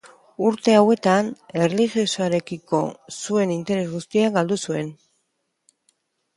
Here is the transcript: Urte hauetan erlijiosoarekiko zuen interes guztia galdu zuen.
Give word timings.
Urte 0.45 0.73
hauetan 0.77 1.29
erlijiosoarekiko 1.65 2.81
zuen 3.19 3.55
interes 3.59 3.87
guztia 3.95 4.35
galdu 4.41 4.61
zuen. 4.67 4.93